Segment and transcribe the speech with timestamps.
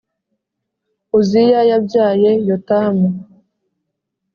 [1.17, 3.07] Uziya yabyaye Yotamu,